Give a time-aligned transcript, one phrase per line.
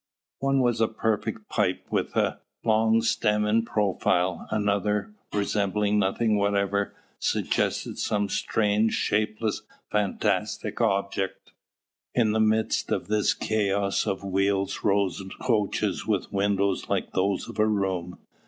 [0.39, 2.17] One was a perfect pipe with
[2.63, 9.61] long stem in profile; another, resembling nothing whatever, suggested some strange, shapeless,
[9.91, 11.51] fantastic object.
[12.15, 17.59] In the midst of this chaos of wheels rose coaches with windows like those of
[17.59, 18.17] a room.